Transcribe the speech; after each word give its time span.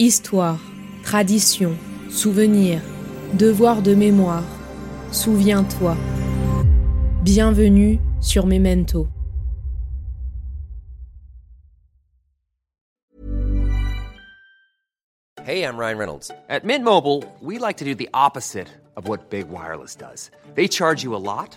Histoire, 0.00 0.58
tradition, 1.04 1.78
souvenir, 2.10 2.82
devoir 3.34 3.80
de 3.80 3.94
mémoire. 3.94 4.42
Souviens-toi. 5.12 5.96
Bienvenue 7.22 8.00
sur 8.20 8.44
Memento. 8.44 9.06
Hey, 15.44 15.62
I'm 15.62 15.76
Ryan 15.76 15.98
Reynolds. 15.98 16.32
At 16.48 16.64
Mint 16.64 16.84
Mobile, 16.84 17.22
we 17.40 17.58
like 17.58 17.76
to 17.76 17.84
do 17.84 17.94
the 17.94 18.08
opposite 18.12 18.66
of 18.96 19.06
what 19.06 19.30
Big 19.30 19.48
Wireless 19.48 19.94
does. 19.94 20.32
They 20.56 20.66
charge 20.66 21.04
you 21.04 21.14
a 21.14 21.22
lot, 21.22 21.56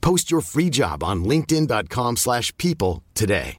Post 0.00 0.30
your 0.30 0.42
free 0.42 0.70
job 0.70 1.02
on 1.02 1.24
linkedin.com/people 1.24 2.16
slash 2.16 2.52
people 2.56 3.02
today. 3.14 3.56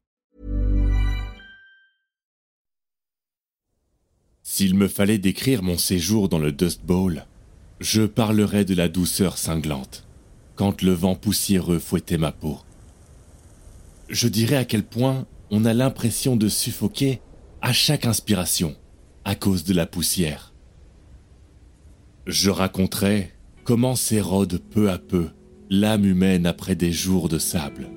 S'il 4.43 4.73
me 4.73 4.87
fallait 4.87 5.19
décrire 5.19 5.61
mon 5.61 5.77
séjour 5.77 6.27
dans 6.27 6.39
le 6.39 6.51
Dust 6.51 6.83
Bowl, 6.83 7.25
je 7.79 8.01
parlerais 8.01 8.65
de 8.65 8.73
la 8.73 8.89
douceur 8.89 9.37
cinglante, 9.37 10.07
quand 10.55 10.81
le 10.81 10.91
vent 10.91 11.15
poussiéreux 11.15 11.77
fouettait 11.77 12.17
ma 12.17 12.31
peau. 12.31 12.57
Je 14.09 14.27
dirais 14.27 14.55
à 14.55 14.65
quel 14.65 14.83
point 14.83 15.27
on 15.51 15.65
a 15.65 15.73
l'impression 15.73 16.35
de 16.35 16.49
suffoquer 16.49 17.21
à 17.61 17.73
chaque 17.73 18.05
inspiration, 18.05 18.75
à 19.23 19.35
cause 19.35 19.63
de 19.63 19.73
la 19.73 19.85
poussière. 19.85 20.53
Je 22.25 22.49
raconterais 22.49 23.33
comment 23.63 23.95
s'érode 23.95 24.57
peu 24.71 24.89
à 24.89 24.97
peu 24.97 25.29
l'âme 25.69 26.05
humaine 26.05 26.47
après 26.47 26.73
des 26.73 26.91
jours 26.91 27.29
de 27.29 27.37
sable. 27.37 27.89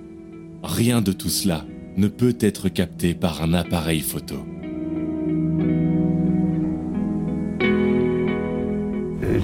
Rien 0.63 1.01
de 1.01 1.13
tout 1.13 1.31
cela 1.31 1.65
ne 1.97 2.07
peut 2.07 2.37
être 2.41 2.69
capté 2.69 3.15
par 3.15 3.43
un 3.43 3.55
appareil 3.55 4.01
photo. 4.01 4.37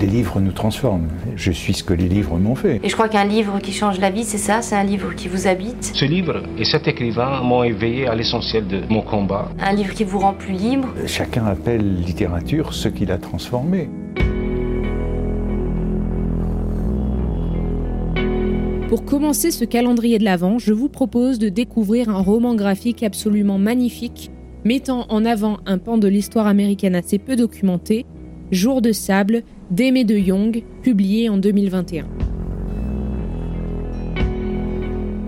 Les 0.01 0.07
livres 0.07 0.41
nous 0.41 0.53
transforment. 0.53 1.09
Je 1.37 1.51
suis 1.51 1.73
ce 1.73 1.83
que 1.83 1.95
les 1.95 2.09
livres 2.09 2.39
m'ont 2.39 2.55
fait. 2.55 2.81
Et 2.85 2.89
je 2.89 2.95
crois 2.95 3.09
qu'un 3.09 3.25
livre 3.25 3.59
qui 3.61 3.73
change 3.73 3.99
la 3.99 4.11
vie, 4.11 4.25
c'est 4.25 4.39
ça, 4.39 4.61
c'est 4.61 4.77
un 4.77 4.85
livre 4.85 5.15
qui 5.15 5.29
vous 5.29 5.47
habite, 5.47 5.93
Ce 5.95 6.05
livre 6.05 6.43
et 6.59 6.65
cet 6.65 6.87
écrivain 6.87 7.43
m'ont 7.43 7.65
éveillé 7.65 8.07
à 8.07 8.15
l'essentiel 8.15 8.67
de 8.67 8.83
mon 8.91 9.01
combat. 9.01 9.49
un 9.59 9.73
livre 9.73 9.95
qui 9.95 10.05
vous 10.05 10.19
rend 10.19 10.35
plus 10.35 10.53
libre? 10.53 10.89
Chacun 11.07 11.47
appelle 11.47 12.01
littérature 12.03 12.75
ce 12.75 12.89
qu'il 12.89 13.11
a 13.11 13.19
transformé. 13.19 13.89
Pour 18.89 19.05
commencer 19.05 19.51
ce 19.51 19.67
calendrier 19.67 20.19
de 20.19 20.25
l'Avent, 20.25 20.59
je 20.59 20.73
vous 20.73 20.89
propose 20.89 21.39
de 21.39 21.51
découvrir 21.51 22.09
un 22.09 22.23
roman 22.23 22.55
graphique 22.55 23.03
absolument 23.03 23.59
magnifique, 23.59 24.31
mettant 24.65 25.05
en 25.11 25.27
avant 25.27 25.59
un 25.67 25.77
pan 25.77 25.99
de 25.99 26.09
l'histoire 26.09 26.47
américaine 26.47 26.95
assez 26.95 27.19
peu 27.19 27.37
documenté, 27.37 28.07
Jour 28.51 28.81
de 28.81 28.93
sable, 28.93 29.43
d'Aimé 29.71 30.05
de 30.05 30.17
Young, 30.17 30.65
publié 30.81 31.29
en 31.29 31.37
2021. 31.37 32.09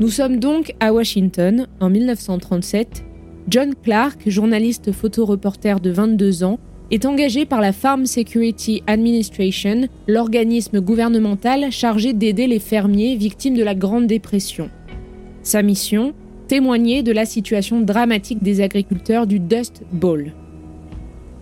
Nous 0.00 0.08
sommes 0.08 0.38
donc 0.38 0.74
à 0.80 0.94
Washington, 0.94 1.66
en 1.80 1.90
1937. 1.90 3.04
John 3.48 3.74
Clark, 3.74 4.22
journaliste 4.26 4.90
photoreporter 4.90 5.80
de 5.82 5.90
22 5.90 6.44
ans, 6.44 6.58
est 6.90 7.06
engagé 7.06 7.46
par 7.46 7.60
la 7.60 7.72
Farm 7.72 8.06
Security 8.06 8.82
Administration, 8.86 9.88
l'organisme 10.08 10.80
gouvernemental 10.80 11.70
chargé 11.70 12.12
d'aider 12.12 12.46
les 12.46 12.58
fermiers 12.58 13.16
victimes 13.16 13.56
de 13.56 13.62
la 13.62 13.74
Grande 13.74 14.06
Dépression. 14.06 14.70
Sa 15.42 15.62
mission 15.62 16.12
Témoigner 16.48 17.04
de 17.04 17.12
la 17.12 17.26
situation 17.26 17.80
dramatique 17.80 18.42
des 18.42 18.60
agriculteurs 18.60 19.28
du 19.28 19.38
Dust 19.38 19.84
Bowl. 19.92 20.32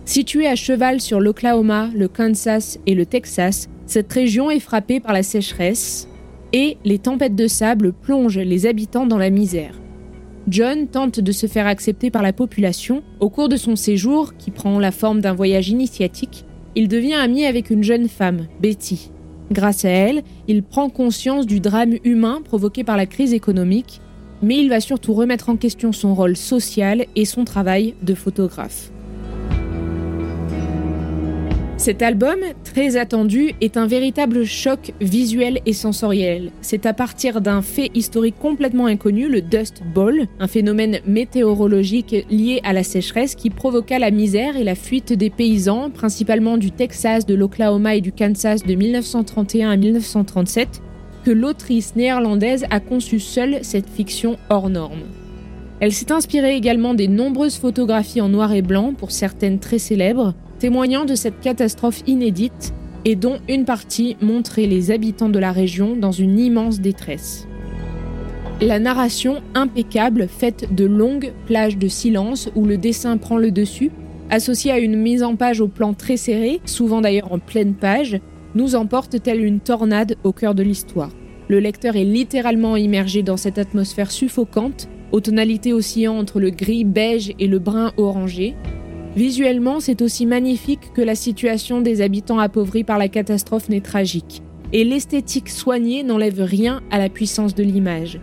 Située 0.05 0.45
à 0.45 0.55
cheval 0.55 1.01
sur 1.01 1.19
l'Oklahoma, 1.19 1.89
le 1.95 2.07
Kansas 2.07 2.77
et 2.85 2.93
le 2.93 3.07
Texas, 3.07 3.69
cette 3.87 4.13
région 4.13 4.51
est 4.51 4.59
frappée 4.59 4.99
par 4.99 5.13
la 5.13 5.23
sécheresse 5.23 6.07
et 6.53 6.77
les 6.85 6.99
tempêtes 6.99 7.35
de 7.35 7.47
sable 7.47 7.91
plongent 7.91 8.37
les 8.37 8.67
habitants 8.67 9.07
dans 9.07 9.17
la 9.17 9.31
misère. 9.31 9.73
John 10.47 10.87
tente 10.87 11.19
de 11.19 11.31
se 11.31 11.47
faire 11.47 11.67
accepter 11.67 12.09
par 12.09 12.23
la 12.23 12.33
population. 12.33 13.03
Au 13.19 13.29
cours 13.29 13.49
de 13.49 13.57
son 13.57 13.75
séjour, 13.75 14.35
qui 14.37 14.51
prend 14.51 14.79
la 14.79 14.91
forme 14.91 15.21
d'un 15.21 15.33
voyage 15.33 15.69
initiatique, 15.69 16.45
il 16.75 16.87
devient 16.87 17.13
ami 17.13 17.45
avec 17.45 17.69
une 17.69 17.83
jeune 17.83 18.07
femme, 18.07 18.47
Betty. 18.61 19.11
Grâce 19.51 19.85
à 19.85 19.89
elle, 19.89 20.23
il 20.47 20.63
prend 20.63 20.89
conscience 20.89 21.45
du 21.45 21.59
drame 21.59 21.95
humain 22.03 22.41
provoqué 22.43 22.83
par 22.83 22.97
la 22.97 23.05
crise 23.05 23.33
économique, 23.33 23.99
mais 24.41 24.57
il 24.57 24.69
va 24.69 24.79
surtout 24.79 25.13
remettre 25.13 25.49
en 25.49 25.57
question 25.57 25.91
son 25.91 26.13
rôle 26.13 26.37
social 26.37 27.05
et 27.15 27.25
son 27.25 27.45
travail 27.45 27.95
de 28.03 28.13
photographe. 28.13 28.91
Cet 31.79 32.01
album, 32.01 32.39
très 32.65 32.97
attendu, 32.97 33.53
est 33.61 33.77
un 33.77 33.87
véritable 33.87 34.43
choc 34.43 34.91
visuel 34.99 35.61
et 35.65 35.71
sensoriel. 35.71 36.51
C'est 36.59 36.85
à 36.85 36.93
partir 36.93 37.39
d'un 37.39 37.61
fait 37.61 37.89
historique 37.95 38.35
complètement 38.37 38.87
inconnu, 38.87 39.29
le 39.29 39.39
Dust 39.41 39.81
Bowl, 39.95 40.27
un 40.41 40.47
phénomène 40.47 40.99
météorologique 41.07 42.25
lié 42.29 42.59
à 42.65 42.73
la 42.73 42.83
sécheresse 42.83 43.33
qui 43.33 43.49
provoqua 43.49 43.97
la 43.97 44.11
misère 44.11 44.57
et 44.57 44.65
la 44.65 44.75
fuite 44.75 45.13
des 45.13 45.29
paysans, 45.29 45.89
principalement 45.89 46.57
du 46.57 46.71
Texas, 46.71 47.25
de 47.25 47.33
l'Oklahoma 47.33 47.95
et 47.95 48.01
du 48.01 48.11
Kansas 48.11 48.65
de 48.65 48.75
1931 48.75 49.69
à 49.69 49.77
1937, 49.77 50.81
que 51.23 51.31
l'autrice 51.31 51.95
néerlandaise 51.95 52.65
a 52.71 52.81
conçu 52.81 53.21
seule 53.21 53.59
cette 53.61 53.89
fiction 53.89 54.35
hors 54.49 54.69
norme. 54.69 55.03
Elle 55.81 55.93
s'est 55.93 56.11
inspirée 56.11 56.55
également 56.55 56.93
des 56.93 57.07
nombreuses 57.07 57.57
photographies 57.57 58.19
en 58.21 58.29
noir 58.29 58.51
et 58.51 58.61
blanc, 58.61 58.93
pour 58.93 59.11
certaines 59.11 59.59
très 59.59 59.79
célèbres, 59.79 60.33
témoignant 60.59 61.05
de 61.05 61.15
cette 61.15 61.39
catastrophe 61.39 62.03
inédite 62.05 62.73
et 63.05 63.15
dont 63.15 63.37
une 63.47 63.63
partie 63.63 64.17
montrait 64.21 64.65
les 64.65 64.91
habitants 64.91 65.29
de 65.29 65.39
la 65.39 65.53
région 65.53 65.95
dans 65.95 66.11
une 66.11 66.37
immense 66.37 66.81
détresse. 66.81 67.47
La 68.61 68.77
narration 68.77 69.41
impeccable, 69.55 70.27
faite 70.27 70.75
de 70.75 70.83
longues 70.83 71.31
plages 71.45 71.77
de 71.77 71.87
silence 71.87 72.49
où 72.55 72.65
le 72.65 72.77
dessin 72.77 73.15
prend 73.15 73.37
le 73.37 73.51
dessus, 73.51 73.91
associée 74.29 74.73
à 74.73 74.79
une 74.79 74.97
mise 74.97 75.23
en 75.23 75.37
page 75.37 75.61
au 75.61 75.69
plan 75.69 75.93
très 75.93 76.17
serré, 76.17 76.59
souvent 76.65 76.99
d'ailleurs 76.99 77.31
en 77.31 77.39
pleine 77.39 77.73
page, 77.73 78.19
nous 78.53 78.75
emporte 78.75 79.23
telle 79.23 79.43
une 79.43 79.61
tornade 79.61 80.17
au 80.25 80.33
cœur 80.33 80.55
de 80.55 80.63
l'histoire. 80.63 81.11
Le 81.47 81.59
lecteur 81.59 81.95
est 81.95 82.03
littéralement 82.03 82.75
immergé 82.75 83.23
dans 83.23 83.37
cette 83.37 83.57
atmosphère 83.57 84.11
suffocante, 84.11 84.89
aux 85.11 85.21
tonalités 85.21 85.73
oscillant 85.73 86.17
entre 86.17 86.39
le 86.39 86.49
gris 86.49 86.83
beige 86.83 87.33
et 87.39 87.47
le 87.47 87.59
brun 87.59 87.91
orangé, 87.97 88.55
Visuellement, 89.15 89.79
c'est 89.79 90.01
aussi 90.01 90.25
magnifique 90.25 90.93
que 90.93 91.01
la 91.01 91.15
situation 91.15 91.81
des 91.81 92.01
habitants 92.01 92.39
appauvris 92.39 92.83
par 92.83 92.97
la 92.97 93.09
catastrophe 93.09 93.69
n'est 93.69 93.81
tragique. 93.81 94.41
Et 94.71 94.83
l'esthétique 94.83 95.49
soignée 95.49 96.03
n'enlève 96.03 96.41
rien 96.41 96.81
à 96.91 96.99
la 96.99 97.09
puissance 97.09 97.55
de 97.55 97.63
l'image. 97.63 98.19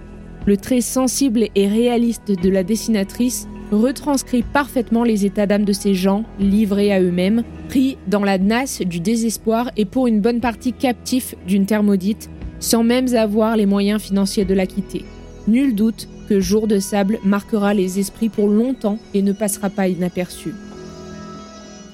Le 0.46 0.56
trait 0.56 0.80
sensible 0.80 1.48
et 1.56 1.66
réaliste 1.66 2.30
de 2.30 2.48
la 2.48 2.62
dessinatrice 2.62 3.48
retranscrit 3.72 4.44
parfaitement 4.44 5.02
les 5.02 5.26
états 5.26 5.46
d'âme 5.46 5.64
de 5.64 5.72
ces 5.72 5.94
gens, 5.94 6.24
livrés 6.38 6.92
à 6.92 7.02
eux-mêmes, 7.02 7.42
pris 7.68 7.98
dans 8.06 8.22
la 8.22 8.38
nasse 8.38 8.80
du 8.80 9.00
désespoir 9.00 9.72
et 9.76 9.84
pour 9.84 10.06
une 10.06 10.20
bonne 10.20 10.40
partie 10.40 10.72
captifs 10.72 11.34
d'une 11.48 11.66
terre 11.66 11.82
maudite, 11.82 12.30
sans 12.60 12.84
même 12.84 13.12
avoir 13.16 13.56
les 13.56 13.66
moyens 13.66 14.00
financiers 14.00 14.44
de 14.44 14.54
la 14.54 14.66
quitter. 14.66 15.04
Nul 15.48 15.74
doute 15.74 16.08
que 16.26 16.40
Jour 16.40 16.66
de 16.66 16.78
sable 16.78 17.18
marquera 17.24 17.74
les 17.74 17.98
esprits 17.98 18.28
pour 18.28 18.48
longtemps 18.48 18.98
et 19.14 19.22
ne 19.22 19.32
passera 19.32 19.70
pas 19.70 19.88
inaperçu. 19.88 20.54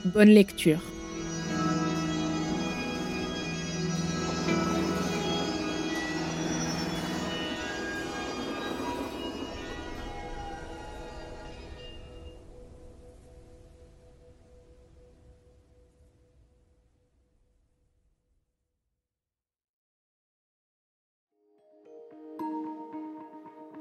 Bonne 0.04 0.30
lecture. 0.30 0.91